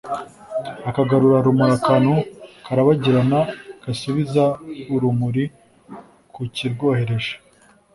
[0.89, 2.13] Akagarura rumuriAkantu
[2.65, 3.39] karabagirana
[3.83, 4.43] gasubiza
[4.93, 5.43] urumuri
[6.33, 7.33] ku kirwohereje